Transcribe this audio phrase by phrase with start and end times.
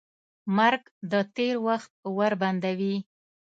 [0.57, 2.95] مرګ د تېر وخت ور بندوي.